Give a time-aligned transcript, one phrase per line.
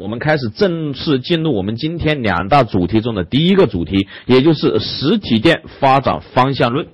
[0.00, 6.86] 我们开始正式进入我们今天两大主题中的第一个主题，也就是实体店发展方向论。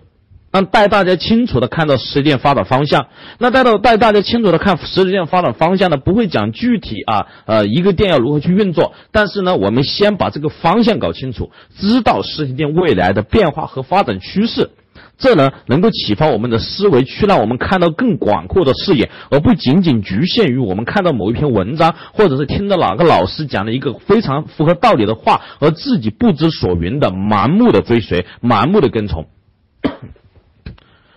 [0.51, 3.07] 让带大家清楚的看到实体店发展方向。
[3.39, 8.95] 那带到带大家清楚的看实体店发展方向呢，不会讲具体啊，呃，一个店要如何去运作。
[9.13, 14.71] 但是呢，我们先把这个方向搞清楚，知道实体店未来的变化和发展趋势。
[15.19, 29.27] 这呢，能够启发我们的思维，去让我们看到更广阔的视野，而不仅仅局限于我们看到某一篇文章，或者是听到哪个老师讲了一个非常符合道理的话，而自己不知所云的盲目的追随、盲目的跟从。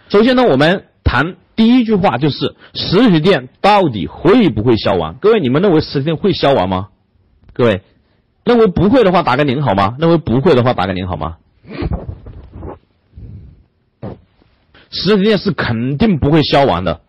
[0.07, 5.17] 首先呢，我们谈第一句话，就是实体店到底会不会消亡？
[5.19, 6.87] 各位，你们认为实体店会消亡吗？
[7.51, 7.81] 各位，
[8.45, 9.97] 认为不会的话，打个零好吗？
[9.99, 11.35] 认为不会的话，打个零好吗？
[14.91, 17.01] 实体店是肯定不会消亡的，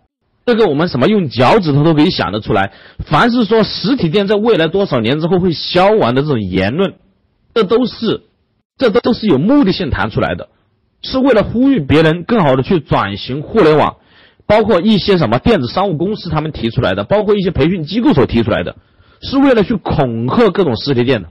[0.47, 2.73] 这个我们什么用脚趾头都可以想得出来。
[3.07, 6.95] 凡是说实体店在未来多少年之后会消亡的这种言论，
[7.55, 8.23] 这都是，
[8.77, 10.49] 这都都是有目的性谈出来的，
[11.03, 13.97] 是为了呼吁别人更好的去转型互联网，
[14.47, 18.77] 包括一些什么电子商务公司他们提出来的，包括一些培训机构所提出来的，
[19.23, 21.29] 是为了去恐吓各种实体店的。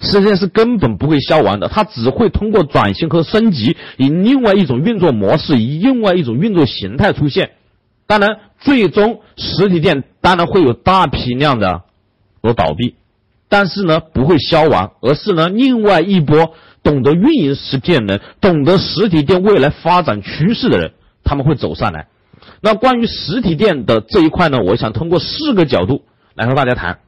[0.00, 7.50] 实际上是根本不会消亡的，它只会通过转型和升级，以另外一种运作模式，以另外一种运作形态出现。
[8.06, 11.82] 当然，最终实体店当然会有大批量的
[12.40, 12.94] 而倒闭，
[13.48, 22.06] 但是呢，不会消亡，而是呢，另外一波懂得运营实体店的人，懂得实体店未来发展趋势的人，他们会走上来。
[22.62, 26.02] 那关于实体店的这一块呢，我想通过四个角度
[26.34, 26.98] 来和大家谈。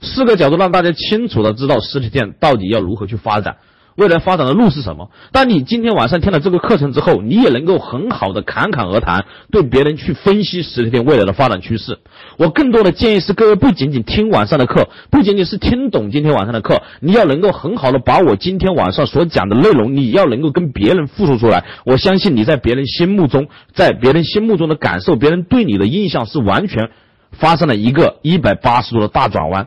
[0.00, 3.56] 四个角度让大家清楚的知道实体店到底要如何去发展，
[3.96, 5.10] 未来发展的路是什么。
[5.32, 11.98] 当你今天晚上听了这个课程之后，你也能够很好的侃侃而谈，对别人去分析实体店未来的发展趋势。
[12.36, 21.64] 我更多的建议是，各位不仅仅听晚上的课，不仅仅是听懂今天晚上的课，你要能够很好的把我今天晚上所讲的内容，你要能够跟别人复述出来。
[21.84, 26.90] 我相信你在别人心目中，在别人心目中的感受，别人对你的印象是完全
[27.32, 29.66] 发生了一个一百八十度的大转弯。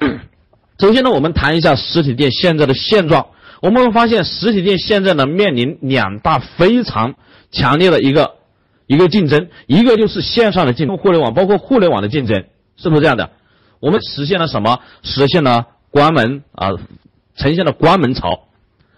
[0.78, 3.26] 首先呢，我们谈一下实体店现在的现状。
[3.60, 7.14] 我们会发现，实体店现在呢面临两大非常
[7.50, 8.36] 强烈的一个
[8.86, 12.46] 一个竞争，一个就是线上的竞争，互联网包括互联网的竞争，
[12.76, 13.30] 是不是这样的？
[13.80, 14.80] 我们实现了什么？
[15.02, 16.70] 实现了关门啊，
[17.36, 18.48] 呈现了关门潮。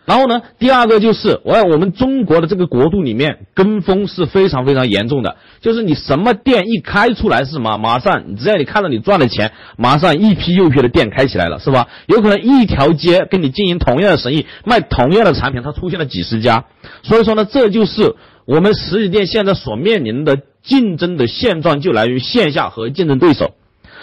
[0.04, 11.86] 然后呢，第二个就是，我我们中国的这个国度里面跟风是非常非常严重的，就是你什么店一开出来是什么，马上只要你看到你赚了钱，马上一批又一批的店开起来了，是吧？
[12.06, 16.64] 有可能一条街跟你经营同样的生意，卖同样的产品，它出现了几十家，
[17.04, 23.52] 所以说呢，这就是我们实体店现在所面临的竞争的现状，就来源于线下和竞争对手，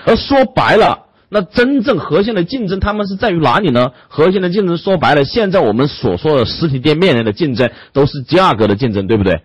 [0.05, 1.07] 而说白了。
[1.29, 3.91] 那真正核心的竞争，他们是在于哪里呢？
[4.07, 9.43] 核心的竞争说白了，现在我们所说的实体店面临的竞争，都是价格的竞争，对不对？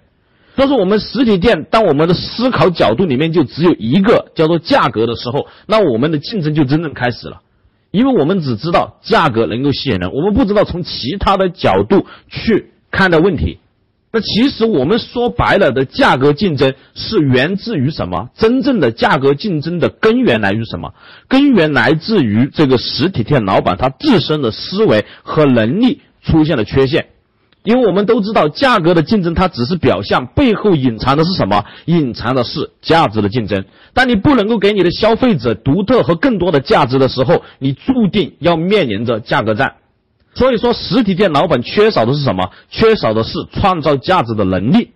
[0.56, 7.42] 所以说，我们实体店，当我们的思考角度里面就只有一个叫做价格的时候，那我们的竞争就真正开始了，
[7.90, 13.58] 因为我们只知道价格能够吸引人，我们不知道从其他的角度去看待问题。
[14.14, 18.28] 那其实我们说白了的价格竞争是源自于什么？
[18.36, 20.94] 真正的价格竞争的根源来于什么？
[21.26, 27.06] 根源来自于这个实体店老板他自身的思维和能力出现了缺陷。
[27.64, 31.64] 因为我们都知道，价格的竞争它只是表象，背后隐藏的是什么？
[31.86, 33.64] 隐藏的是价值的竞争。
[33.94, 39.74] 当你不能够给你的消费者独特和更多的价值的时候，你注定要面临着价格战。
[40.34, 42.50] 所以说，实体店老板缺少的是什么？
[42.70, 44.90] 缺少的是创造价值的能力，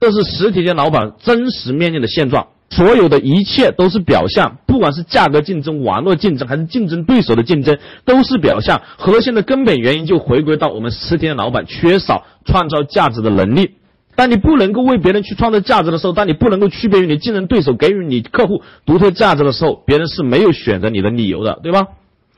[0.00, 2.48] 这是实体店老板真实面临的现状。
[2.70, 8.82] 所有的一切都是表象，不管是价格竞争、网络竞争，还是竞争对手的竞争，都是表象。
[8.98, 13.76] 核心的根本原因就回归到我们实体店老板缺少创造价值的能力。
[14.14, 21.86] 当你不能够为别人去创造价值的时候，当你不能够区别于你竞争对手，给予你客户独特价值的时候，别人是没有选择你的理由的，对吧？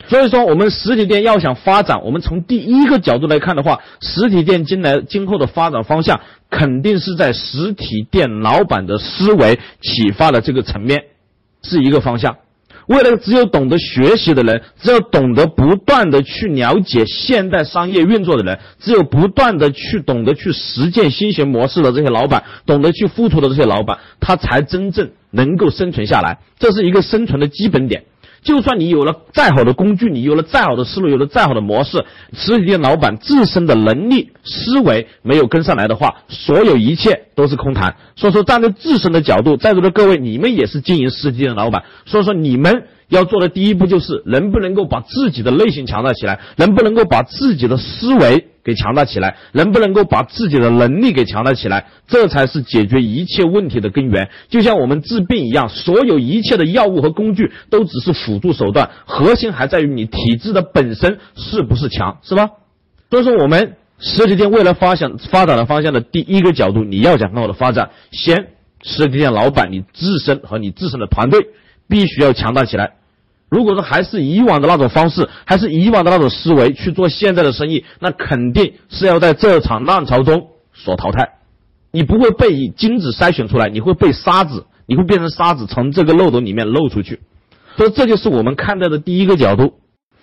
[0.08, 6.20] 所以说，我们实体店要想发展，我们从第一个角度来看的话，实体店今来今后的发展方向，
[6.50, 11.04] 肯定是在实体店老板的思维启发的这个层面，
[11.62, 12.38] 是一个方向。
[12.86, 26.38] 未来只有懂得学习的人，只有懂得不断的去了解现代商业运作的人，只有不断的去懂得去实践新型模式的这些老板，懂得去付出的这些老板，他才真正能够生存下来。
[26.58, 28.02] 这是一个生存的基本点。
[28.42, 37.96] 就算你有了再好的工具，你有了再好的思路，有了再好的模式，实体店老板自身的能力、思维没有跟上来的话，所有一切都是空谈。
[38.16, 42.84] 所以说，站在自身的角度，在座的各位，你们也是经营实体店的老板，所以说你们。
[43.10, 54.30] 要做的第一步就是能不能够把自己的内心强大起来，能不能够把自己的思维给强大起来，能不能够把自己的能力给强大起来，这才是解决一切问题的根源。
[54.48, 62.48] 就像我们治病一样，所有一切的药物和工具都只是辅助手段，核心还在于你体质的本身是不是强，是吧？
[63.10, 68.46] 所以说，我们实体店未来发展发展的方向的第一个角度，你要想很好的发展，先
[68.82, 71.40] 实体店老板你自身和你自身的团队
[71.88, 72.92] 必须要强大起来。
[73.50, 81.34] 如果说还是以往的那种方式，还是以往的那种思维去做现在的生意，那肯定是要在这场浪潮中所淘汰。
[81.90, 87.20] 你不会被金子筛选出来，你会被沙子，你会变成沙子从这个漏斗里面漏出去。
[87.76, 89.74] 所以这就是我们看待的第一个角度。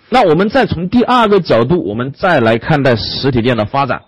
[0.08, 4.02] 那我们再从第二个角度，我们再来看待实体店的发展。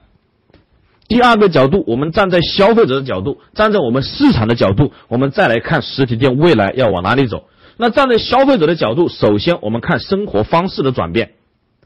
[1.09, 7.45] 第二个角度，我们站在消费者的角度，站在我们市场的角度，我们再来看实体店未来要往哪里走。
[7.81, 11.31] 那站在消费者的角度，首先我们看生活方式的转变。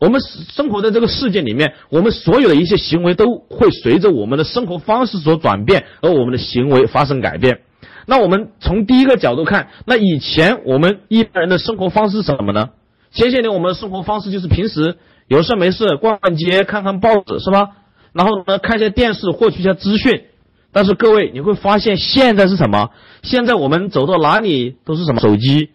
[0.00, 7.61] 我们生活在这个世界里面，我们所有的一些行为都会随着我们的生活方式所转变，而我们的行为发生改变。
[8.06, 12.70] 那我们从第一个角度看，那以前我们一般人的生活方式是什么呢？
[13.12, 14.97] 前些年我们的生活方式就是平时
[15.29, 17.69] 有事没事逛逛街、看看报纸，是吧？
[18.12, 20.25] 然后呢，看一下电视，获取一下资讯。
[20.73, 22.90] 但是各位你会发现，现在是什么？
[23.23, 25.20] 现在我们走到哪里都是什么？
[25.20, 25.70] 手机。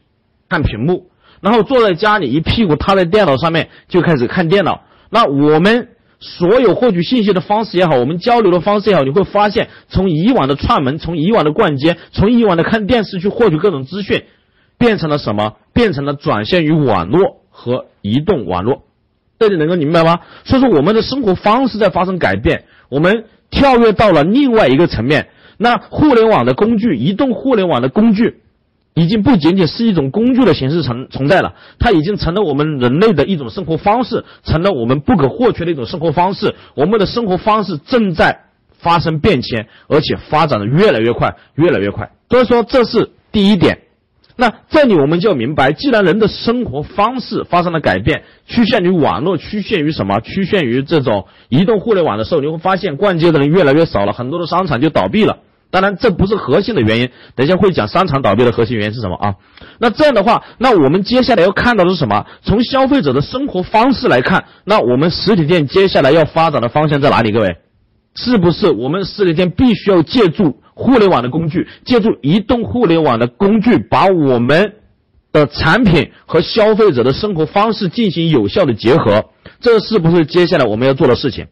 [0.49, 1.09] 看屏幕，
[1.41, 4.81] 然后坐在家里一屁股趴在电脑上面就开始看电脑。
[5.09, 14.23] 那我们所有获取信息的方式也好，我们交流的方式也好，你会发现，从以往的串门，从以往的逛街，从以往的看电视去获取各种资讯，
[14.77, 15.53] 变成了什么？
[15.71, 18.83] 变成了转向于网络和移动网络。
[19.39, 20.19] 这里能够明白吗？
[20.43, 25.29] 所以说，我们的生活方式在发生改变，我们跳跃到了另外一个层面。
[25.57, 28.41] 那互联网的工具，移动互联网的工具。
[28.99, 36.55] 已经不仅仅是一种工具的形式存存在了，它已经成了我们人类的一种生活方式，成了我们不可或缺的一种生活方式。
[36.75, 38.41] 我们的生活方式正在
[38.77, 42.11] 发生变迁，而且发展的越来越快，越来越快。
[42.29, 43.79] 所以说，这是第一点。
[44.35, 50.21] 那这里我们就要明白，既然人的生活方式发生了改变，趋向于网络，趋向于什么？
[50.21, 55.39] 趋向于这种移动互联网的时候，你会发现逛街的人越来越少了，很多的商场就倒闭了。
[55.71, 57.09] 当然，这不是核心的原因。
[57.35, 59.35] 等一下会讲商场倒闭的核心原因是什么啊？
[59.79, 62.25] 那这样的话，那我们接下来要看到的是什么？
[62.41, 67.31] 从消费者的生活方式来看，那我们实体店接下来要发展的方向在哪里？
[67.31, 67.57] 各位，
[68.15, 74.73] 是不是我们实体店必须要借助互联网的工具，借助移动互联网的工具，把我们
[75.31, 79.25] 的产品和消费者的生活方式进行有效的结合？
[79.61, 81.45] 这是不是接下来我们要做的事情？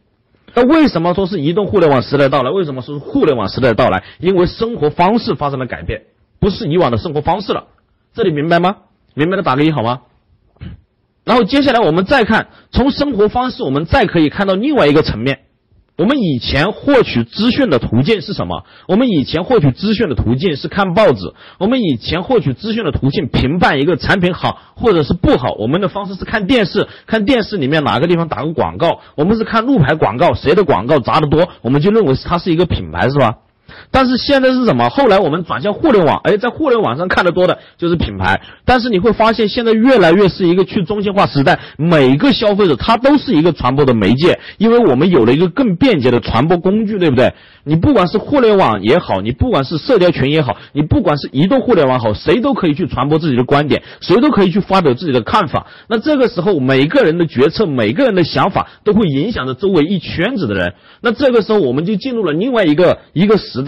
[0.57, 2.49] 那为什么说是移动互联网时代到来？
[2.49, 4.03] 为什么说是互联网时代到来？
[4.19, 6.01] 因为生活方式发生了改变，
[6.39, 7.65] 不是以往的生活方式了。
[8.15, 8.77] 这里明白吗？
[9.13, 10.01] 明白的打个一好吗？
[11.23, 15.41] 然后接下来我们再看，从生活方式，我们再可以看到另外一个层面。
[15.97, 18.65] 我们以前获取资讯的途径是什么？
[18.87, 21.33] 我们以前获取资讯的途径是看报纸。
[21.57, 33.37] 我们以前获取资讯的途径，评判一个产品好或者是不好，我们的方式是看电视，看电视里面哪个地方打个广告，我们是看路牌广告，谁的广告砸得多，我们就认为它是一个品牌，是吧？
[33.91, 34.89] 但是现在是什么？
[34.89, 38.41] 后来我们转向互联网，哎，在互联网上看得多的就是品牌。
[38.65, 47.33] 但是你会发现，现在越来越是一个去中心化时代，每个消费者他都是一个传播的媒介，因为我们有了一个更便捷的传播工具，对不对？
[47.63, 55.67] 你不管是互联网也好，你不管是社交群也好，你不管是移动互联网好，谁都可以去传播自己的观点，谁都可以去发表自己的看法。
[55.89, 60.73] 那这个时候，每个人的决策，每个人的想法，都会影响着周围一圈子的人。
[61.01, 63.66] 那这个时候，我们就进入了另外一个一个时代。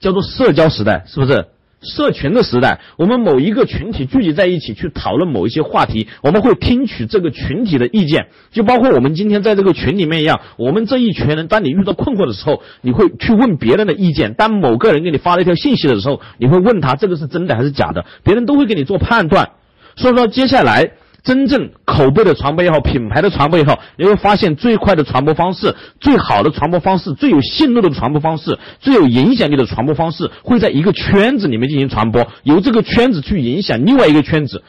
[0.00, 1.46] 叫做社交时代，是不是？
[1.82, 10.42] 社群的时代，我们某一个群体聚集在一起去讨论某一些话题，我们会听取这个群体的意见，就包括我们今天在这个群里面一样。
[10.58, 19.52] 我们这一群人，当你遇到困惑的时候，你会去问别人的意见；当某个人给你发了一条信息的时候，你会问他这个是真的还是假的，别人都会给你做判断。
[19.96, 20.92] 所以说，接下来。
[21.22, 34.62] 真正口碑的传播也好，品牌的传播也好，你会发现最快的传播方式、最好的传播方式、最有信度的传播方式、最有影响力的传播方式，会在一个圈子里面进行传播，由这个圈子去影响另外一个圈子，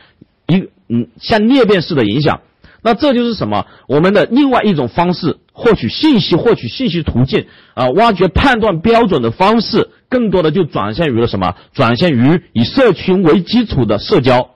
[0.47, 2.41] 一嗯，像裂变式的影响。
[2.83, 3.67] 那这就是什么？
[3.87, 11.53] 我们的另外一种方式，获取信息、获取信息途径啊，挖掘判断标准的方式，更多的就转向于了什么？
[11.73, 14.49] 转向于以社群为基础的社交。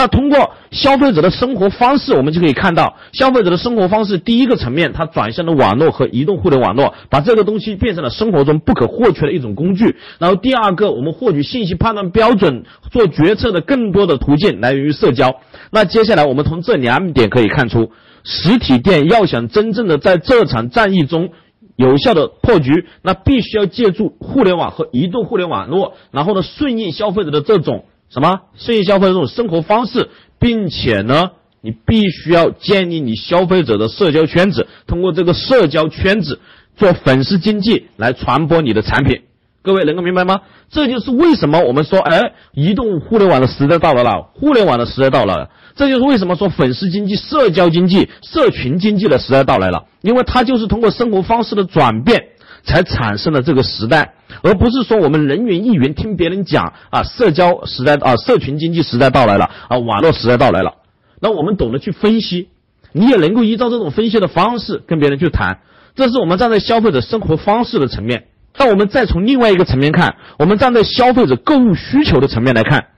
[0.00, 9.96] 那通过消费者的生活方式，我们就可以看到，消费者的生活方式第一个层面，它转向了网络和移动互联网络，把这个东西变成了生活中不可或缺的一种工具。
[10.18, 15.34] 然后第二个，我们获取信息、判断标准、做决策的更多的途径来源于社交。
[15.70, 17.92] 那接下来我们从这两点可以看出，
[18.24, 21.28] 实体店要想真正的在这场战役中
[21.76, 27.84] 有效的破局，那必须要借助互联网和移动互联网络，然后呢顺应消费者的这种。
[28.10, 31.30] 什么顺应消费这种生活方式，并且呢，
[31.62, 36.40] 你必须要建立你消费者的社交圈子，通过这个社交圈子
[36.76, 39.22] 做粉丝经济来传播你的产品。
[39.62, 40.40] 各位能够明白吗？
[40.70, 45.50] 这就是为什么我们说，哎，移动互联网的时代到来了，互联网的时代到了。
[45.76, 52.29] 这就是为什么说粉丝经济、社交经济、社群经济的时代到来了，因为它就是通过生活方式的转变。
[52.64, 60.74] 才产生了这个时代，而不是说我们人云亦云听别人讲啊，社交时代啊，社群经济时代到来了啊，网络时代到来了。
[61.20, 62.48] 那我们懂得去分析，
[62.92, 65.58] 你也能够依照这种分析的方式跟别人去谈。
[65.94, 68.26] 这是我们站在消费者生活方式的层面。
[68.56, 72.88] 那我们再从另外一个层面看，我们站在消费者购物需求的层面来看，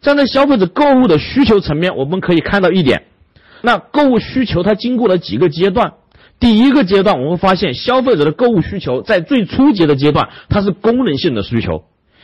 [0.00, 3.04] 站在消费者购物的需求层面，我们可以看到一点，
[3.62, 5.94] 那购物需求它经过了几个阶段。
[6.40, 11.82] 第一个阶段，我们会发现消费者的购物需求在最初级的阶段，它是功能性的需求，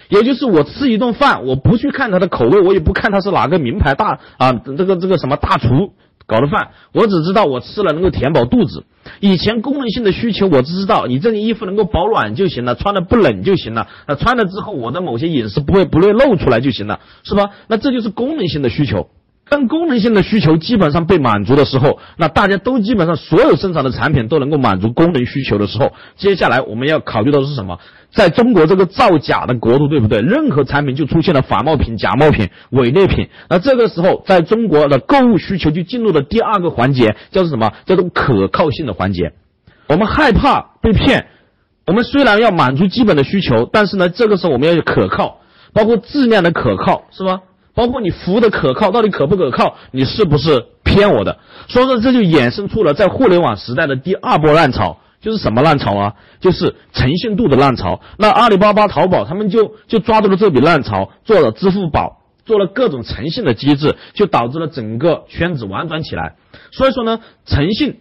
[0.08, 5.92] 也就是我吃一顿饭，我不去看它的口味，我也不看它是哪个名牌大啊，这个这个什么大厨
[6.26, 8.84] 搞的饭，我只知道我吃了能够填饱肚子。
[9.20, 17.50] 以前功能性的需求，我只知道你这件衣服能够保暖就行了，穿的不冷就行了，那穿了之后我的某些隐私不会不会露出来就行了，是吧？
[17.66, 19.08] 那这就是功能性的需求。
[19.48, 27.78] 当功能性的需求基本上被满足的时候，那大家都基本上所有生产的产品都能够满足功能需求的时候，接下来我们要考虑到的是什么？
[28.10, 30.20] 在中国这个造假的国度，对不对？
[30.20, 33.28] 任何产品就出现了仿冒品、假冒品、伪劣品。
[33.50, 37.72] 那这个时候，在中国的购物需求就进入了第二个环节，叫做什么？
[37.86, 39.32] 叫做可靠性的环节。
[39.88, 41.26] 我们害怕被骗，
[41.86, 45.40] 我们虽然要满足基本的需求，但是呢，这个时候我们要有可靠，
[45.74, 47.40] 包括质量的可靠，是吧？
[47.74, 49.76] 包括你服务的可靠，到底可不可靠？
[49.90, 51.38] 你是不是骗我的？
[51.68, 56.14] 所以说这就衍生出了在互联网时代的第二波浪潮，就是什么浪潮啊？
[56.40, 58.00] 就是诚信度的浪潮。
[58.18, 66.36] 那阿里巴巴、淘宝他们就就抓住了这笔浪潮，做了支付宝，做了各种诚信的机制，就导致了整个圈子玩转起来。
[66.70, 68.00] 所以说呢，诚信，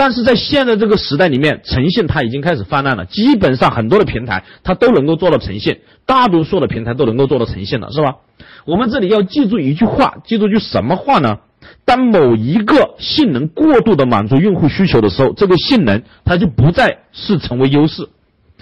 [0.00, 8.14] 但是在现在这个时代里面，诚信它已经开始泛滥了，基本上很多的平台它都能够做到诚信，大多数的平台都能够做到诚信了，是吧？
[8.64, 11.40] 我们这里要记住一句话，记住句什么话呢？
[11.84, 18.08] 当某一个性能过度的满足用户需求的时候，这个性能它就不再是成为优势。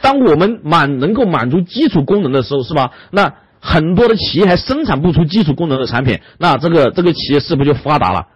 [0.02, 2.90] 当我们满能够满足基础功能的时候，是吧？
[3.12, 8.26] 那很多的企业还生产不出基础功能的产品，那这个这个企业是不是就发达了？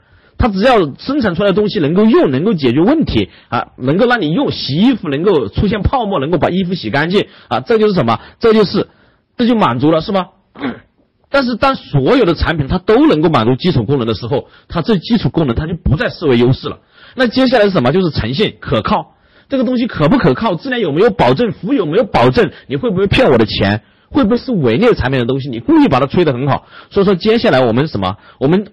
[0.42, 8.18] 它只要生产出来的东西能够用，能够解决问题啊，能够让你用，洗衣服能够出现泡沫，能够把衣服洗干净啊，这就是什么？
[8.40, 8.88] 这就是
[9.37, 10.30] 这就满足了，是吧？
[11.30, 16.80] 但是，当所有的产品它都能够满足基础功能的时候，它这基础功能它就不再视为优势了。
[17.14, 17.92] 那接下来是什么？
[17.92, 19.14] 就是诚信、可靠。
[19.49, 20.56] 这个东西可不可靠？
[20.56, 21.52] 质量有没有保证？
[21.52, 22.50] 服务有没有保证？
[22.66, 23.82] 你会不会骗我的钱？
[24.11, 25.49] 会不会是伪劣产品的东西？
[25.49, 26.66] 你故意把它吹得很好。
[26.90, 28.16] 所以说，接下来我们什么？
[28.40, 28.66] 我们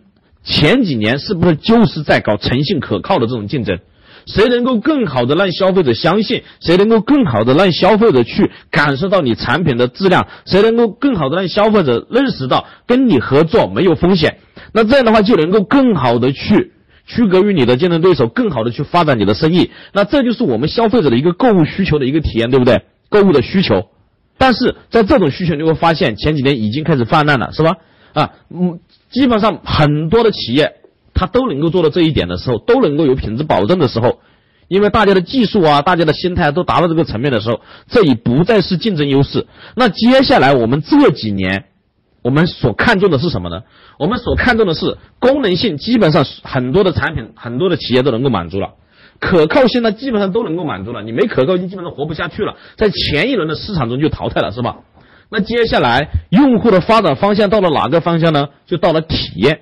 [0.49, 3.77] 前几年是不是就是在搞诚信可靠的这种竞争？
[4.25, 6.43] 谁能够更好的让消费者相信？
[6.59, 10.27] 谁能够更好的让消费者去感受到你产品的质量？
[10.45, 14.39] 谁能够更好的让消费者认识到跟你合作没有风险？
[14.73, 16.73] 那这样的话就能够更好的去
[17.05, 19.71] 区隔于你的竞争对手，更好的去发展你的生意。
[19.93, 22.83] 那这就是我们消费者的一个购物需求的一个体验，对不对？
[23.09, 23.87] 购物的需求。
[24.37, 27.77] 但是在这种需求，你会发现前几年已经开始泛滥了，是吧？
[28.13, 28.79] 啊，嗯，
[29.11, 30.75] 基本上很多的企业。
[31.11, 34.19] 它都能够做到这一点的时候，都能够有品质保证的时候，
[34.69, 39.45] 因为大家的技术啊，大家的心态都达到这个层面的时候，这已不再是竞争优势。
[39.75, 41.65] 那接下来我们这几年，
[42.21, 43.63] 我们所看重的是什么呢？
[43.97, 48.75] 我们所看重的是功能性，基本上很多的产品，很多的企业都能够满足了；
[49.19, 51.03] 可靠性呢，基本上都能够满足了。
[51.03, 54.77] 你没可靠性，基本上活不下去了，在前一轮的市场中就淘汰了，是吧？
[55.31, 58.49] 那接下来用户的发展方向到了哪个方向呢？
[58.65, 59.61] 就到了体验。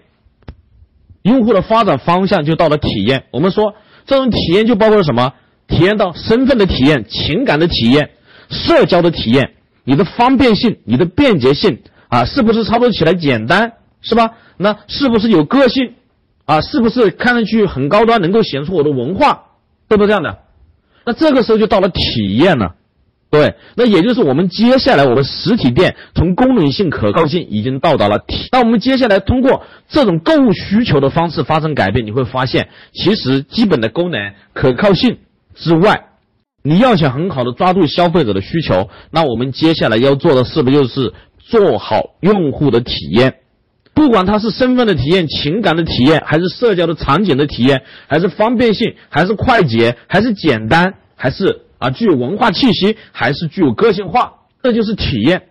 [1.24, 3.26] 用户的发展方向就到了体验。
[3.32, 5.34] 我们说这种体验就包括了什么？
[5.68, 8.12] 体验到身份的体验、情感的体验、
[8.50, 9.56] 社交的体验。
[9.84, 13.74] 你的方便性、你的便捷性啊，是不是操作起来简单？
[14.02, 14.36] 是吧？
[14.56, 15.96] 那是不是有个性？
[16.46, 19.44] 啊，是不是看上去很高端，能够显出我的文化？
[19.90, 20.08] 对不对？
[20.08, 20.40] 这样的。
[21.06, 22.76] 那这个时候就到了体验了。
[23.30, 28.48] 对，那也就是我们接下来我们实体店从功能性、可靠性已经到达了体。
[28.54, 35.18] 那我们接下来通过这种购物需求的方式发生改变，你会发现，其实基本的功能、可靠性
[35.56, 36.06] 之外，
[36.64, 43.36] 你要想很好的抓住消费者的需求，那我们接下来要做的是不是就是做好用户的体验？
[43.94, 51.64] 不管它是身份的体验、情感的体验，还是社交的场景的体验，还是方便性，还是快捷，还是简单，还是。
[51.78, 55.44] 啊，具有文化气息还是具有个性化，这就是体验。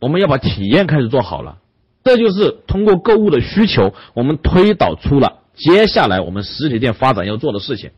[0.00, 1.56] 我们要把体验开始做好了，
[2.04, 7.90] 这就是通过购物的需求，我们推导出了接下来我们实体店发展要做的事情。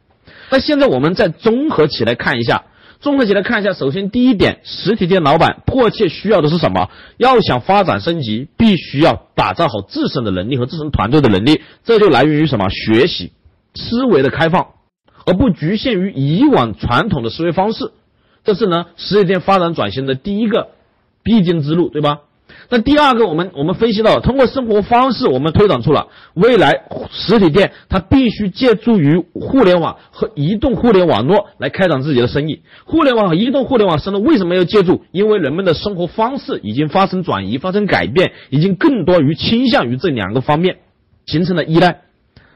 [0.50, 2.64] 那现在我们再综合起来看一下，
[3.00, 3.72] 综合起来看一下。
[3.72, 6.88] 首先，第一点，实体店老板迫切需要的是什么？
[7.16, 11.60] 要想发展升级，必须要打造好自身的能力和自身团队的能力。
[11.84, 12.68] 这就来源于什么？
[12.70, 13.32] 学习
[13.74, 14.68] 思维的开放。
[15.28, 17.92] 而不局限于以往传统的思维方式，
[18.44, 20.68] 这是呢实体店发展转型的第一个
[21.22, 22.20] 必经之路，对吧？
[22.70, 32.62] 那第二个，我们我们分析到，通过生活方式，我们推导出了未来实体店它必须借助于互联网和移动互联网络来开展自己的生意。
[32.86, 35.04] 互联网和移动互联网生意为什么要借助？
[35.12, 40.78] 因为人们的生活方式已经发生转移、发生改变，已经更多于倾向于这两个方面，
[41.26, 42.00] 形成了依赖。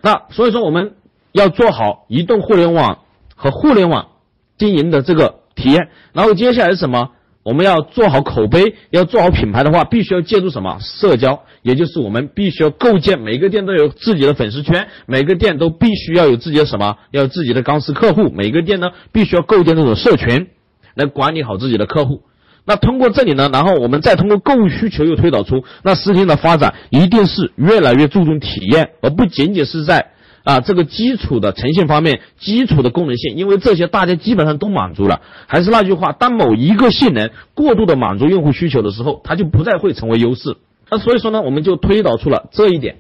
[0.01, 0.95] 那所以说我们。
[1.33, 3.01] 要做好移动互联网
[3.35, 4.09] 和互联网
[4.57, 7.11] 经营的这个体验，然后接下来是什么？
[7.43, 10.79] 我们要做好口碑，要做好品牌的话，必须要借助什么？
[10.81, 16.99] 社交，也就是我们必须要构建每个店都有自己的粉丝圈，每个店都必须要有自己的什么？
[17.11, 20.47] 要有自己的钢丝客户，每个店呢必须要构建这种社群，
[20.95, 22.23] 来管理好自己的客户。
[22.65, 30.13] 那通过这里呢，然后我们再通过购物需求又推导出，那实体店的发展一定是越来越注重体验，而不仅仅是在。
[30.45, 35.21] 啊，这个基础的呈现方面，基础的功能性，因为这些大家基本上都满足了。
[35.47, 40.57] 还是那句话，当某一个性能过度的满足用户需求的时候，它就不再会成为优势。
[40.91, 42.97] 那所以说呢，我们就推导出了这一点。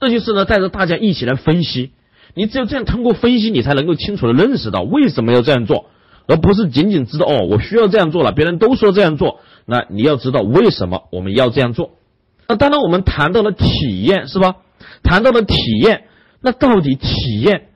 [0.00, 1.92] 这就是呢，带着大家一起来分析。
[2.34, 5.86] 你只有这样通过分析，你才能够清楚的认识到为什么要这样做，
[6.26, 9.40] 而不是仅仅知道哦，我需要这样做了，别人都说这样做。
[9.64, 11.92] 那你要知道为什么我们要这样做。
[12.46, 14.56] 那当然，我们谈到了体验，是吧？
[15.02, 16.04] 谈到了体验，
[16.40, 17.68] 那到底体验，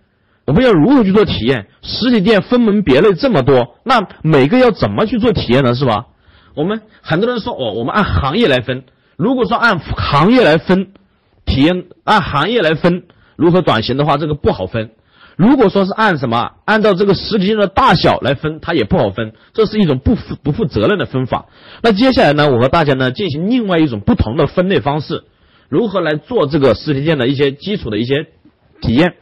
[0.47, 1.69] 我们要如何去做体验？
[1.83, 5.75] 实体店分门别类这么多，那每个要怎么去做体验呢？
[5.75, 6.07] 是吧？
[6.55, 8.85] 我们很多人说哦，我们按行业来分。
[9.17, 10.93] 如果说按行业来分
[11.45, 13.05] 体验，按行业来分
[13.37, 14.91] 如何转型的话，这个不好分。
[15.37, 19.35] 如果说是按什么，按照这个实体店的大小来分，它也不好分。
[19.55, 21.47] 这是一种不负不负责任的分法。
[21.81, 25.25] 那接下来呢，我和大家呢进行另外一种不同的分类方式。
[25.69, 28.27] 如何来做这个实体店的一些基础的一些
[28.81, 29.15] 体验？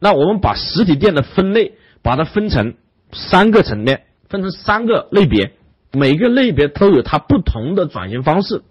[0.00, 2.74] 那我们把实体店的分类，把它分成
[3.12, 5.52] 三个层面，分成三个类别，
[5.92, 8.62] 每个类别都有它不同的转型方式。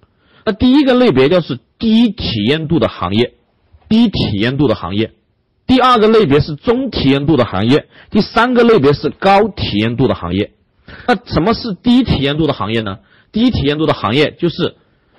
[0.45, 3.33] 那第一个类别就是低体验度的行业，
[3.89, 5.07] 低体验度的行业；
[5.65, 10.51] 第二个类别是中体验度的行业；第三个类别是高体验度的行业。
[11.07, 12.99] 那什么是低体验度的行业呢？
[13.31, 14.75] 低体验度的行业就是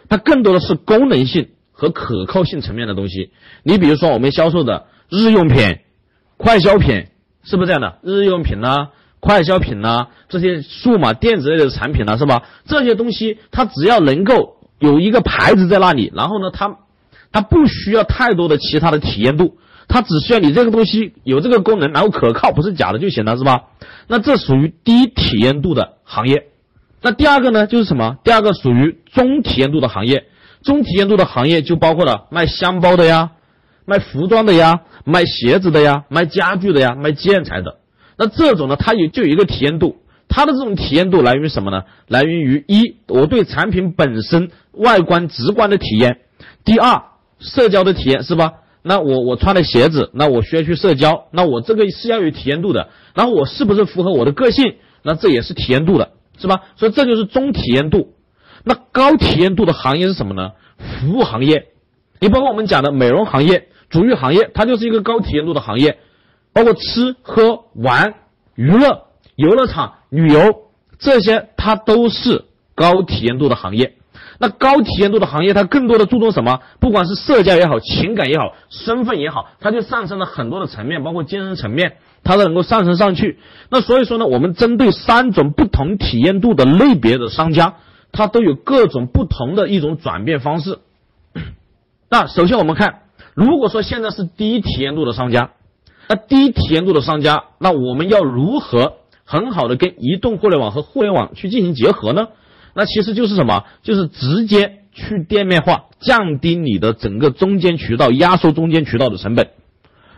[0.08, 1.48] 它更多的是功能性。
[1.84, 3.30] 和可靠性层面的东西，
[3.62, 5.78] 你比如说我们销售的日用品、
[6.38, 7.08] 快消品，
[7.42, 7.98] 是不是这样的？
[8.02, 8.88] 日用品呢，
[9.20, 12.44] 快消品呢，这些数码电子类的产品呢，是吧？
[12.66, 16.78] 这些东西它只要能够有一个牌子在那里，然后呢，它
[17.32, 23.64] 它不需要太多的其他的体验度，它只需要你这个东西有这个功能，然后可靠，不是假的就行了，是吧？
[24.08, 26.46] 那这属于低体验度的行业。
[27.02, 28.16] 那第二个呢，就是什么？
[28.24, 30.24] 第二个属于中体验度的行业。
[30.64, 33.32] 中体验度的行业就包括了卖箱包的呀，
[33.84, 37.76] 卖服装的呀，卖鞋子的呀，卖家具的呀，卖建材的。
[38.16, 39.96] 那这种呢，它有就有一个体验度，
[40.28, 41.82] 它的这种体验度来源于什么呢？
[42.08, 46.14] 来源于一，我对产品本身外观直观的体验；
[46.64, 47.02] 第二，
[47.38, 48.54] 社交的体验，是吧？
[48.82, 52.88] 那我我穿的鞋子，那我需要去社交，那我这个是要有体验度的。
[53.14, 54.76] 然后我是不是符合我的个性？
[55.02, 56.62] 那这也是体验度的，是吧？
[56.76, 58.13] 所以这就是中体验度。
[58.64, 60.52] 那高体验度的行业是什么呢？
[60.78, 61.68] 服务行业，
[62.18, 65.98] 你包括我们讲的美容行业、足浴行业，它就是一个高体验度的行业。
[66.52, 68.14] 包括吃喝玩、
[68.54, 70.40] 娱乐、游乐场、旅游
[71.00, 72.44] 这些，它都是
[72.76, 73.96] 高体验度的行业。
[74.38, 76.60] 那高体验度的行业，它更多的注重什么？
[76.78, 83.40] 不管是社交也好、情感也好、身份也好，它就上升了很多的层面，包括精神层面，它都能够上升上去。
[83.68, 87.74] 那所以说呢，我们针对三种不同体验度的类别的商家。
[88.14, 90.78] 它都有各种不同的一种转变方式。
[92.08, 93.02] 那首先我们看，
[93.34, 95.50] 如果说现在是低体验度的商家，
[96.08, 102.28] 那低体验度的商家，那我们要如何很好的跟移动互联网和互联网去进行结合呢？
[102.74, 103.64] 那其实就是什么？
[103.82, 109.50] 就是直接去店面化，降低你的整个中间渠道，压缩中间渠道的成本，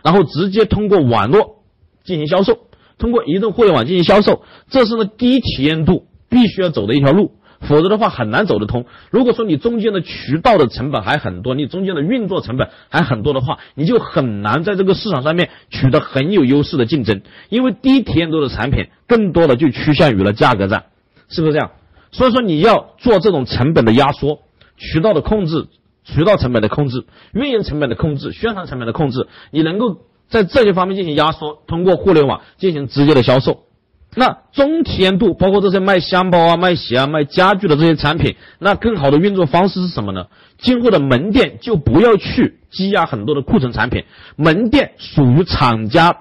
[0.03, 1.63] 然后直接通过网络
[2.03, 2.59] 进行销售，
[2.97, 7.31] 通过移动互联网进行销售，这是呢低体验度必须要走的一条路。
[7.61, 8.85] 否则的话很难走得通。
[9.09, 17.21] 如果说你中间的渠道的成本还很多，你中间的运作成本还很多的话，你就很难在这个市场上面取得很有优势的竞争。
[17.49, 20.85] 因为低体验度的产品更多的就趋向于了价格战，
[21.29, 21.71] 是不是这样？
[22.11, 24.39] 所以说你要做这种成本的压缩、
[24.77, 25.67] 渠道的控制、
[26.05, 29.97] 渠道成本的控制、运营成本的控制、宣传成本的控制，你能够
[30.29, 33.66] 在这些方面进行压缩，通过互联网进行直接的销售。
[34.15, 40.25] 那中体验度包括这些卖箱包啊、卖鞋啊、卖家具的这些产品，那更好的运作方式是什么呢？
[40.57, 46.17] 今后的门店就不要去积压很多的库存产品，门店属于厂家，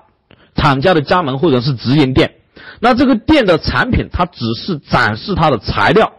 [0.54, 2.34] 厂家的加盟或者是直营店。
[2.80, 6.12] 那这个店的产品，它只是展示它的材料，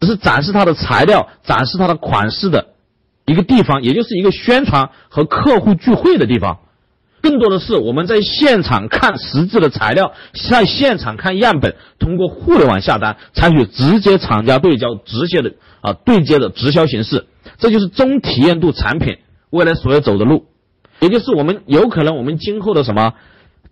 [0.00, 2.66] 只是展示它的材料、展示它的款式的
[3.26, 6.58] 一个地方，也就是一个宣传和客户聚会的地方。
[7.22, 10.12] 更多的是我们在现场看实质的材料，
[10.50, 17.26] 在现场看样本，通过互联网下单，采取直接厂家对焦、直接的啊对接的直销形式，
[17.58, 19.18] 这就是中体验度产品
[19.50, 20.46] 未来所要走的路，
[20.98, 23.14] 也就是我们有可能我们今后的什么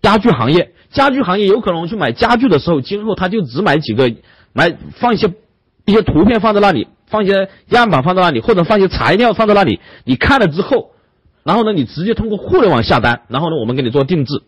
[0.01, 4.13] 家具行业，家具行业有可能我去买家具的时候，今后他就只买几个，
[4.53, 5.29] 买放一些
[5.87, 10.93] 一些图片放在那里，放一些样板放在那里，或者放一些材料放在那里，你看了之后。
[11.43, 14.43] 然后呢，你直接通过互联网下单，然后呢，我们给你做定制，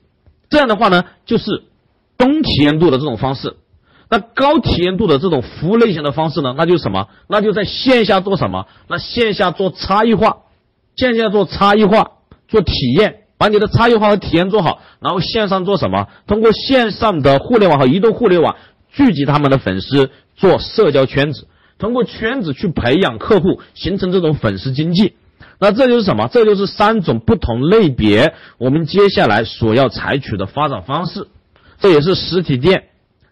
[0.50, 1.64] 这样的话呢，就是
[2.18, 3.56] 中体验度的这种方式。
[4.10, 7.08] 那高体验度的这种服务类型的方式呢，那就是什么？
[7.28, 8.66] 那就在线下做什么？
[8.88, 10.40] 那线下做差异化，
[10.96, 12.10] 线下做差异化，
[12.46, 16.08] 做体验，把你的差异化和体验做好，然后线上做什么？
[16.26, 18.56] 通过线上的互联网和移动互联网
[18.92, 25.14] 聚集他们的粉丝，做社交圈子，通过圈子去培养客户，形成这种粉丝经济。
[25.62, 26.26] 那这就是什么？
[26.26, 31.28] 这就是三种不同类别，我们接下来所要采取的发展方式，
[31.78, 32.86] 这也是实体店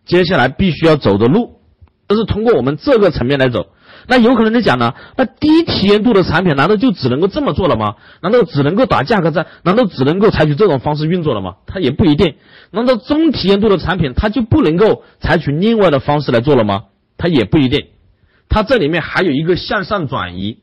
[0.07, 1.57] 接下来必须要走的路，
[2.07, 3.67] 这是通过我们这个层面来走。
[4.07, 4.95] 那有可能你讲呢？
[5.17, 7.97] 那低体验度的产品难道就只能够这么做了吗？
[8.23, 9.49] 难道只能够打价格战？
[9.65, 11.57] 难道只能够采取这种方式运作了吗？
[11.67, 12.37] 它也不一定。
[12.71, 16.85] 难道中体验度的产品它就不能够采取另外的方式来做了吗？
[17.19, 17.87] 它也不一定。
[18.49, 20.59] 它这里面还有一个向上转移。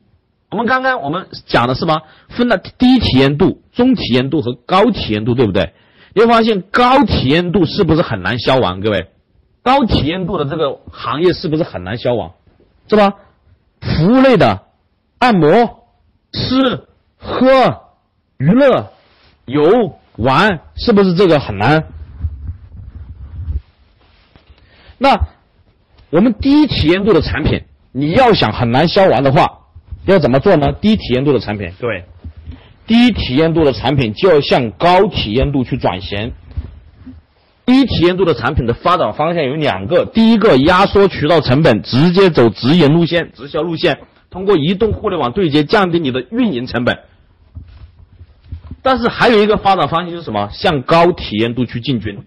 [0.50, 2.02] 我们刚刚我们讲的是吧？
[2.30, 5.74] 分了低体验度、中体验度和高体验度，对不对？
[6.14, 8.80] 你会发现高体验度是不是很难消亡？
[8.80, 9.10] 各位，
[9.62, 12.32] 高体验度的这个行业是不是很难消亡？
[12.88, 13.14] 是吧？
[13.82, 14.62] 服务类的，
[15.18, 15.84] 按摩、
[16.32, 16.86] 吃、
[17.18, 17.82] 喝、
[18.38, 18.90] 娱乐、
[19.44, 21.84] 游玩，是不是这个很难？
[24.96, 25.28] 那
[26.08, 29.66] 我们低体验度的产品，你要想很难消亡的话。
[30.12, 30.72] 要怎么做呢？
[30.72, 32.04] 低体验度的产品，对，
[32.86, 36.32] 低体验度的产品就要向高体验度去转型。
[37.66, 43.98] 低体验度的产品的发展方向有两个：第一个，压缩渠道成本，直接走直营路线、直销路线，
[44.30, 46.98] 通过移动互联网对接，降低你的运营成本。
[48.80, 50.48] 但是还有一个发展方向就是什么？
[50.50, 52.18] 向高体验度去进军，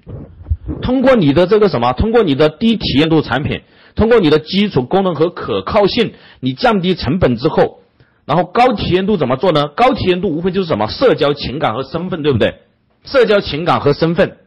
[0.83, 1.93] 通过你的这个什么？
[1.93, 3.61] 通过你的低体验度产品。
[3.95, 7.79] 通过你的基础功能和可靠性，你降低成本之后，
[8.25, 9.67] 然后高体验度怎么做呢？
[9.75, 12.55] 高体验度无非就是什么社交情感和身份，对不对？
[13.03, 14.37] 社交情感和身份，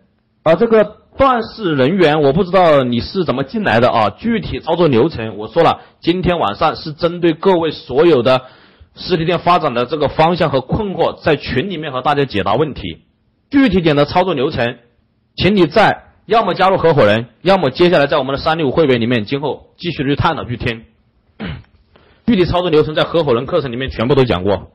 [0.43, 4.11] 啊，这个断事人员我不知道你是怎么进来的啊？
[4.11, 8.43] 具体操作流程我说了，今天晚上是针对各位所有的
[8.95, 12.99] 实体店发展的这个方向和困惑，在群里面和大家解答问题。
[13.51, 14.79] 具体点的操作流程，
[15.37, 16.14] 请你在。
[16.27, 20.85] 要么加入合伙人，要么接下来在我们的三六五会员里面，今后继续去探讨去听。
[22.27, 24.71] 具体操作流程在合伙人课程里面全部都讲过。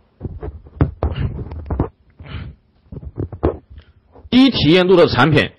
[4.29, 5.49] 低体验度的产品，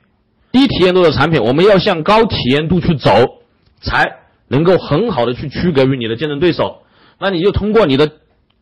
[0.53, 3.11] 低体验度的产品，我们要向高体验度去走，
[3.81, 6.83] 才能够很好的去区隔于你的竞争对手。
[7.19, 8.13] 那你就通过你的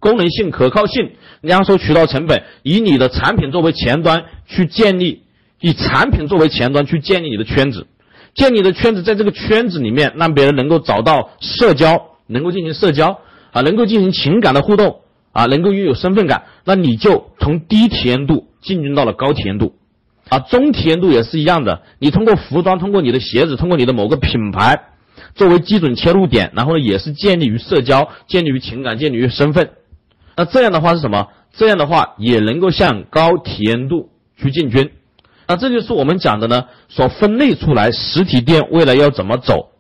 [0.01, 1.13] 功能性、可靠性、
[1.43, 5.25] 压缩渠道成本，以你的产品作为前端去建立。
[5.61, 7.87] 以产品作为前端去建立你的圈子，
[8.35, 13.19] 建立你的圈子在这个圈子里面，让别人能够找到社交，能够进行社交
[13.53, 15.01] 啊，能够进行情感的互动
[15.33, 19.75] 啊，能够拥有身份感，那你就从低体验度进军到了高体验度
[20.29, 21.83] 啊，中体验度也是一样的。
[21.99, 24.81] 你通过服装，通过你的鞋子，通过你的某个品牌
[25.35, 29.71] 作为基准切入点，然后呢，也是建立于社交，建立于情感，建立于身份。
[30.37, 31.29] 那这样的话是什么？
[31.57, 34.91] 这样的话也能够向高体验度去进军。
[35.49, 39.71] 那这就是我们讲的呢，所分类出来实体店未来要怎么走。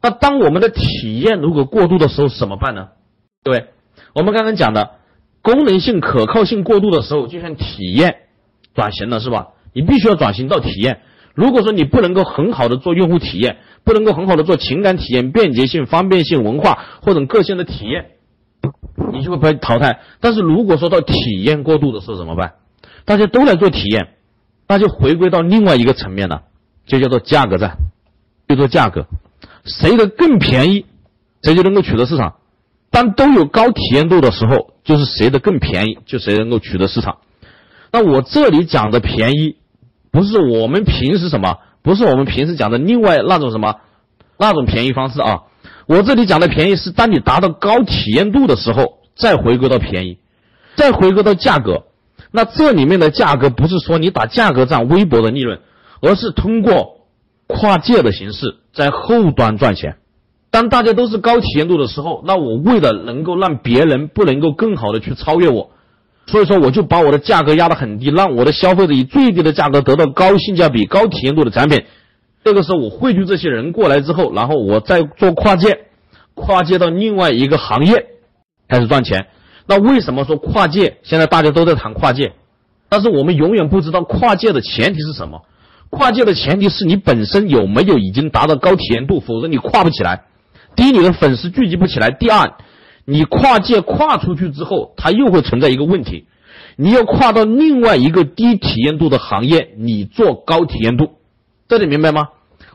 [0.00, 2.88] 那当我们的体验如果过度的时候怎么办呢？
[3.42, 3.66] 各位，
[4.14, 4.92] 我们刚刚讲的
[5.42, 8.18] 功能性、可靠性过度的时候，就像体验
[8.72, 9.48] 转型了，是吧？
[9.74, 11.00] 你必须要转型到体验。
[11.34, 18.12] 如果说你不能够很好的做用户体验，不能够很好的做情感体验、便捷性、方便性、文化或者个性的体验，
[19.12, 20.00] 你就会被淘汰。
[20.20, 22.54] 但是如果说到体验过度的时候怎么办？
[23.04, 24.15] 大家都来做体验，
[24.68, 26.42] 那就回归到另外一个层面了，
[26.86, 27.76] 就叫做价格战，
[28.48, 29.06] 就做价格，
[29.64, 30.86] 谁的更便宜，
[31.42, 32.34] 谁就能够取得市场。
[32.90, 37.18] 当都有高体验度的时候，就是谁的更便宜，就谁能够取得市场。
[37.92, 39.56] 那我这里讲的便宜，
[40.10, 43.76] 不是我们平时什么，不是我们平时讲的另外那种什么
[44.38, 45.42] 那种便宜方式啊。
[45.86, 50.18] 我这里讲的便宜是当你达到高体验度的时候，再回归到便宜，
[50.76, 51.85] 再回归到价格。
[52.36, 55.58] 那这里面的价格不是说你打价格战微薄的利润，
[56.02, 57.06] 而是通过
[57.46, 59.96] 跨界的形式在后端赚钱。
[60.50, 65.70] 当大家都是高体验度的时候，那我为了能够让别人不能够更好的去超越我，
[66.26, 71.84] 所以说我就把我的价格压得很低，让我的消费者以最低的价格得到高性价比、高体验度的产品。
[72.44, 75.86] 这个时候我汇聚这些人过来之后，然后我再做跨界，
[76.34, 78.08] 跨界到另外一个行业
[78.68, 79.28] 开始赚钱。
[79.66, 80.98] 那为什么说跨界？
[81.02, 82.32] 现在大家都在谈跨界，
[82.88, 85.42] 但是我们永远不知道跨界的前提是什么。
[85.90, 90.24] 跨界的前提是你本身有没有已经达到高体验度，否则你跨不起来。
[90.74, 92.54] 第一，你的粉丝聚集不起来；第二，
[93.04, 96.26] 你跨界跨出去之后，它又会存在一个问题，
[96.76, 101.12] 你要跨到另外一个低体验度的行业，你做高体验度，
[101.68, 102.28] 这里明白吗？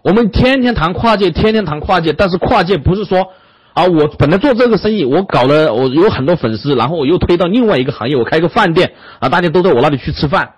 [0.03, 3.27] 我们天天谈跨界，天天谈跨界，但是跨界不是说
[3.73, 10.51] 啊，我本来做这个生意，我搞了，我有很多粉丝，然后我又推到另外一个行业，我开个饭店啊，大家都在我那里去吃饭，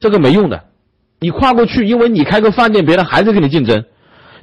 [0.00, 0.64] 这个没用的。
[1.20, 3.84] 你跨过去，因为你开个饭店，别人还在跟你竞争，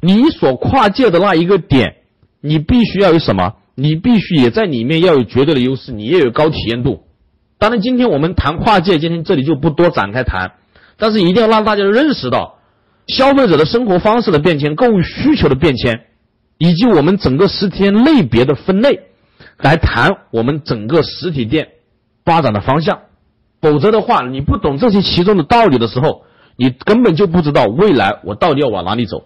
[0.02, 1.96] 你所跨界的那一个点。
[2.42, 3.56] 你必须要有什么？
[3.76, 7.02] 你必须也在里面要有绝对的优势，你也有高体验度。
[7.58, 10.54] 当然，今天我们谈跨界，今天这里就不多展开谈，
[10.98, 12.60] 但是一定要让大家认识到
[13.08, 16.06] 消费者的生活方式的变迁、购物需求的变迁，
[16.60, 19.08] 以及我们整个实体店类别的分类，
[19.58, 21.70] 来谈我们整个实体店
[22.24, 23.00] 发展的方向。
[23.62, 26.26] 否则的话，你不懂这些其中的道理的时候，
[26.58, 29.26] 你根本就不知道未来我到底要往哪里走。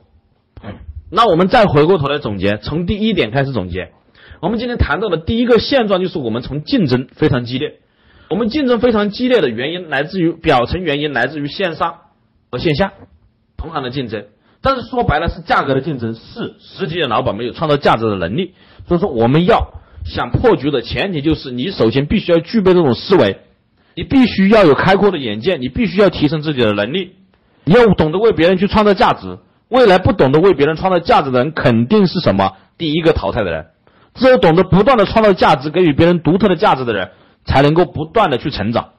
[1.12, 3.92] 那我们再回过头来总结，从第一点开始总结。
[4.40, 7.80] 我们今天谈到的第一个现状就是我们从竞争非常激烈，
[8.30, 11.98] 我们竞争非常激烈的原因来自于表层原因来自于线上
[12.52, 12.94] 和线下
[13.58, 14.26] 同行的竞争，
[14.64, 18.54] 但是说白了是价格的竞争，是实体店老板没有创造价值的能力。
[18.88, 19.74] 所以说我们要
[20.06, 23.42] 想破局的前提就是你首先必须要具备这种思维，
[23.96, 27.12] 你必须要有开阔的眼界，你必须要提升自己的能力，
[27.66, 29.38] 你要懂得为别人去创造价值。
[29.70, 33.68] 未来不懂得为别人创造价值的人，肯定是什么第一个淘汰的人。
[34.14, 37.10] 只有懂得不断的创造价值，给予别人独特的价值的人，
[37.44, 38.90] 才能够不断的去成长。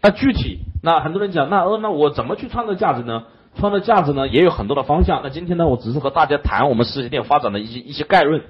[0.00, 3.24] 那具体，那很多人讲，那呃，那我怎么去创造价值呢？
[3.58, 5.20] 创造价值呢，也有很多的方向。
[5.22, 8.42] 那今天呢，我只是和大家谈我们实体店发展的一些一些概论，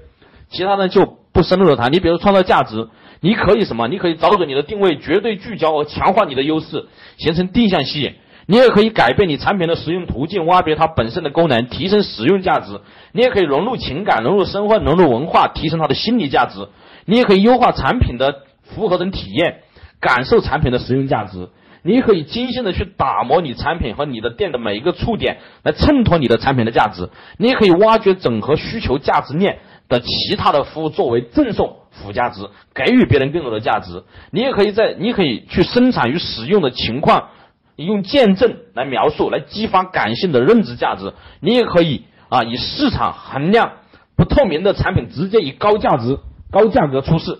[0.49, 1.91] 其他呢就不深入的谈。
[1.91, 2.87] 你比如创造价值，
[3.19, 3.87] 你可以什么？
[3.87, 6.85] 你可以找准你的定位，绝对聚焦和强化你的优势，
[7.17, 8.13] 形成定向吸引。
[8.47, 12.81] 你也可以改变你产品的使用途径，挖掘它本身的功能，提升使用价值。
[13.11, 16.67] 你也可以融入情感，融入身份，融入文化，提升它的心理价值。
[17.05, 19.61] 你也可以优化产品的服务和人体验，
[19.99, 21.49] 感受产品的使用价值。
[21.83, 27.09] 你可以精心的去打磨你产品和你的店的每一个触点，来衬托你的产品的价值。
[27.37, 34.03] 你也可以挖掘整合需求价值链的其他的服务，作为赠送附加值，给予别人更多的价值。
[34.31, 37.29] 你也可以在，你可以去生产与使用的情况。
[37.77, 41.13] 用见证来描述，来激发感性的认知价值。
[41.39, 43.71] 你也可以啊，以市场衡量
[44.15, 46.19] 不透明的产品，直接以高价值、
[46.51, 47.39] 高价格出市。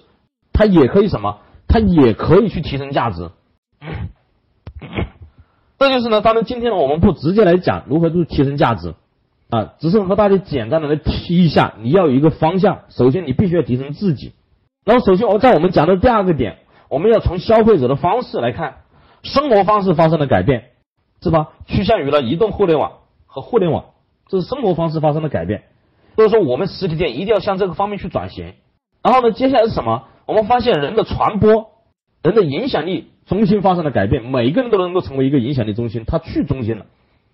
[0.51, 1.41] 它也可以什么？
[1.67, 3.29] 它也可以去提升价值。
[5.79, 6.21] 这就是呢。
[6.21, 8.93] 当然，今天呢，我们不直接来讲如何去提升价值
[9.49, 11.73] 啊，只是和大家简单的来提一下。
[11.79, 14.33] 你要有一个方向，首先你必须要提升自己。
[14.85, 16.57] 然后，首先我在我们讲的第二个点，
[16.89, 18.77] 我们要从消费者的方式来看。
[19.23, 20.71] 生活方式发生了改变，
[21.21, 21.49] 是吧？
[21.67, 22.93] 趋向于了移动互联网
[23.27, 23.85] 和互联网，
[24.27, 25.61] 这是生活方式发生了改变。
[26.15, 28.55] 所以说，我们实体店一定要向这个方面去转型。
[29.03, 30.05] 然后呢，接下来是什么？
[30.25, 31.69] 我们发现人的传播、
[32.23, 36.85] 人的影响力中心发生了改变，每一个人都能够成为一个影响力中心，他去中心了。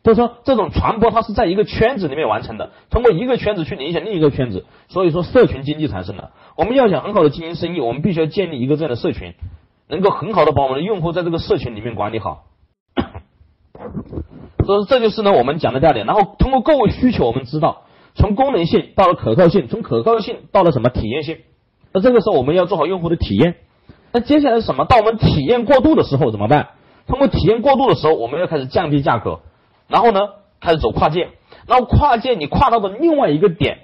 [0.03, 4.65] 所以说，这种传播它是在一个圈子里面完成的，通过一个圈子去影响另一个圈子。
[4.89, 6.33] 所以说，社群经济产生了。
[6.55, 9.33] 我们要想很好的经营生意，我们必须要建立一个这样的社群。
[9.89, 12.43] 能够很好的把我们的用户在这个社群里面管理好，
[14.65, 16.05] 所以这就是呢我们讲的第二点。
[16.05, 17.83] 然后通过购物需求，我们知道
[18.13, 21.37] 从功能性到了可靠性，从可靠性到了什么体验性。
[21.93, 23.55] 那这个时候我们要做好用户的体验。
[24.17, 24.85] 那接下来是什么？
[24.85, 26.69] 当我们体验过度的时候怎么办？
[27.05, 29.41] 通过体验过度的时候，我们要开始降低价格，
[29.87, 30.21] 然后呢
[30.59, 31.29] 开始走跨界。
[31.67, 33.77] 然后跨界你跨到的另外一个点，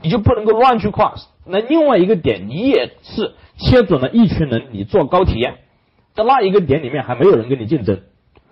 [0.00, 1.16] 你就不能够乱去跨。
[1.44, 5.56] 那另外一个点你也是切准了一群人，你做高体验，
[6.14, 8.00] 在那一个点里面还没有人跟你竞争。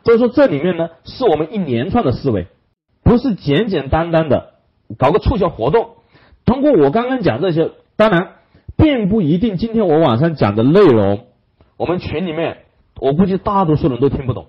[0.05, 2.47] 所以说这里面呢是我们一连串的思维，
[3.03, 4.51] 不是简简单单的
[4.99, 5.93] 搞个促销活动。
[6.45, 8.33] 通过我刚刚讲这些，当然。
[8.83, 11.27] 并不一定，今天我晚上讲的内容，
[11.77, 12.65] 我们群里面，
[13.01, 14.49] 我估计大多数人都听不懂，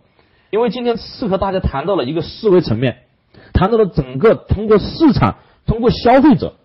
[0.50, 2.98] 因为今天是和大家谈到了一个思维层面，
[3.54, 5.36] 谈到了整个通过市场、
[5.68, 6.56] 通过消费者、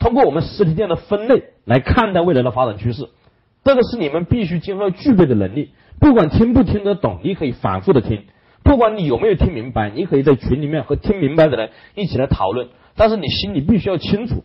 [0.00, 3.08] 通过我们实体店的分类来看待未来的发展趋势，
[3.62, 5.70] 这个是你们必须今后要具备的能力。
[6.00, 8.22] 不管听不听得懂，你可以反复的听；
[8.64, 12.70] 不管你有没有听明白，你可以在群里面和听明白的人一起来讨论。
[12.96, 14.42] 但是你心里必须要清楚。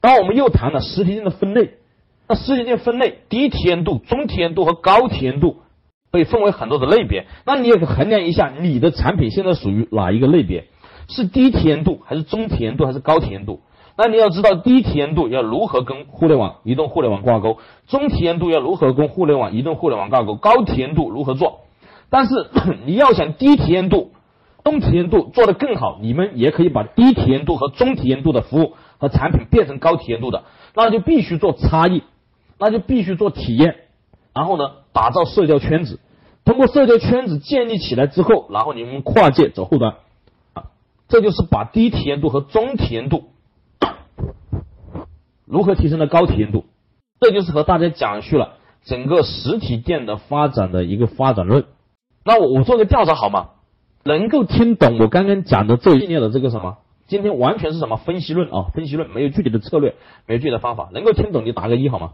[0.00, 1.74] 然后我们又谈了实体店的分类。
[2.26, 5.56] 那实体店分类，低体验度、中体验度和高体验度，
[6.10, 7.26] 被分为很多的类别。
[7.44, 10.64] 那你也可衡量一下，你的产品现在属于哪一个类别？
[11.06, 13.60] 是低体验度，还是中体验度，还是高体验度？
[13.96, 17.58] 那你要知道，低体验度要如何跟互联网、移动互联网挂钩？
[17.88, 20.34] 中体验度要如何跟互联网、移动互联网挂钩？
[20.34, 21.60] 高体验度如何做？
[22.08, 22.48] 但是
[22.86, 24.12] 你要想低体验度、
[24.64, 32.02] 中体验度做得更好，你们也可以把低体验度和中体验度的服务和产品变成高体验度的，那就必须做差异。
[32.58, 33.76] 那就必须做体验，
[34.32, 36.00] 然后呢，打造社交圈子，
[36.44, 39.96] 通过社交圈子建立起来之后，然后你们跨界走后端，
[40.52, 40.64] 啊，
[41.08, 43.24] 这就是把低体验度和中体验度
[45.46, 46.64] 如何提升到高体验度，
[47.20, 51.64] 这就是和大家讲述了整个实体店的发展的一个发展论。
[52.24, 53.50] 那我我做个调查好吗？
[54.04, 56.78] 能够听懂我刚刚讲的这一系列的这个什么？
[57.06, 58.70] 今天完全是什么分析论啊？
[58.74, 59.94] 分析论没有具体的策略，
[60.26, 62.12] 没有具体的方法，能够听懂你打个一好吗？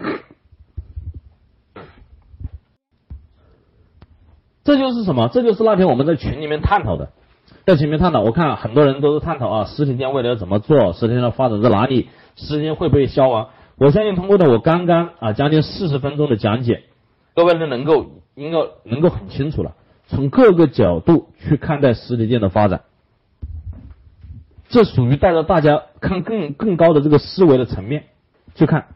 [4.64, 5.28] 这就是什么？
[5.32, 7.10] 这就是那天我们在群里面探讨的，
[7.66, 8.20] 在群里面探讨。
[8.20, 13.48] 我看很多人都是探讨啊，实体店未来要怎么做，实体店的发展在哪里，实体店会不会消亡？
[13.76, 16.84] 我相信通过的我刚刚啊将近四十分钟的讲解，
[17.34, 19.74] 各位呢能够应该能够很清楚了，
[20.06, 22.82] 从各个角度去看待实体店的发展，
[24.68, 28.04] 这属于带着大家看更更高的这个思维的层面
[28.54, 28.86] 去看。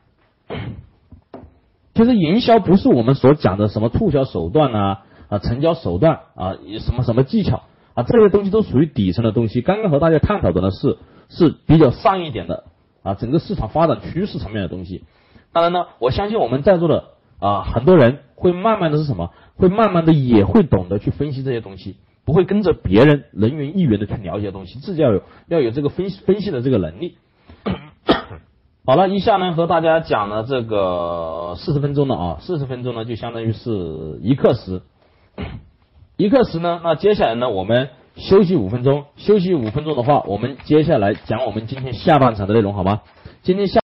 [1.95, 5.03] 其实营销不是我们所讲的什么促销手段啊。
[5.27, 7.63] 啊，成交手段啊，什么什么技巧
[7.95, 9.63] 啊，这些东西都属于底层的东西。
[9.63, 10.99] 刚刚和大家探讨的呢是
[11.31, 12.65] 是比较上一点的
[13.03, 15.05] 啊，整个市场发展趋势层面的东西。
[15.51, 17.05] 当然呢，我相信我们在座的
[17.41, 19.31] 啊很多人会慢慢的是什么？
[19.57, 27.17] 会慢慢的也会懂得去分析这些东西，不会跟着别人人云亦云的去了解东西，自己要有要有这个分析分析的这个能力。
[28.87, 34.83] 好了，一下呢和大家讲了这个四十分钟了啊，四十分钟呢就相当于是一课时。
[36.19, 36.83] 一课时呢？
[36.85, 37.49] 那接下来呢？
[37.49, 39.07] 我们休息五分钟。
[39.17, 43.01] 休息五分钟的话，我们接下来讲我们今天下半场的内容，好吗？
[43.43, 43.81] 今天下。